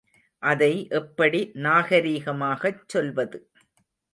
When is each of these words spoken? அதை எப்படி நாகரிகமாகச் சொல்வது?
அதை 0.43 0.87
எப்படி 0.91 1.51
நாகரிகமாகச் 1.57 2.81
சொல்வது? 2.87 3.39